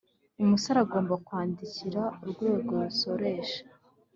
umusore 0.43 0.77
agomba 0.85 1.13
kwandikira 1.25 2.01
urwego 2.23 2.73
rusoresha 2.85 3.59